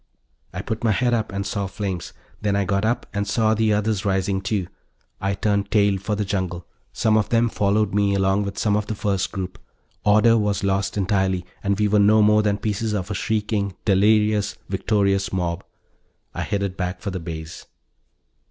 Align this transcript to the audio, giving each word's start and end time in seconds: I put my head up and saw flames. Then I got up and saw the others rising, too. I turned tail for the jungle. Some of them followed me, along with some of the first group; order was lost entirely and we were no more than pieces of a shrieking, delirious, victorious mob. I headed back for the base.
I 0.51 0.63
put 0.63 0.83
my 0.83 0.89
head 0.93 1.13
up 1.13 1.31
and 1.31 1.45
saw 1.45 1.67
flames. 1.67 2.11
Then 2.41 2.55
I 2.55 2.65
got 2.65 2.85
up 2.85 3.05
and 3.13 3.27
saw 3.27 3.53
the 3.53 3.71
others 3.73 4.03
rising, 4.03 4.41
too. 4.41 4.65
I 5.21 5.35
turned 5.35 5.69
tail 5.69 5.99
for 5.99 6.15
the 6.15 6.25
jungle. 6.25 6.65
Some 6.91 7.17
of 7.17 7.29
them 7.29 7.49
followed 7.49 7.93
me, 7.93 8.15
along 8.15 8.41
with 8.45 8.57
some 8.57 8.75
of 8.75 8.87
the 8.87 8.95
first 8.95 9.31
group; 9.31 9.59
order 10.03 10.39
was 10.39 10.63
lost 10.63 10.97
entirely 10.97 11.45
and 11.63 11.77
we 11.79 11.87
were 11.87 11.99
no 11.99 12.23
more 12.23 12.41
than 12.41 12.57
pieces 12.57 12.93
of 12.93 13.11
a 13.11 13.13
shrieking, 13.13 13.75
delirious, 13.85 14.57
victorious 14.69 15.31
mob. 15.31 15.63
I 16.33 16.41
headed 16.41 16.75
back 16.75 16.99
for 16.99 17.11
the 17.11 17.19
base. 17.19 17.67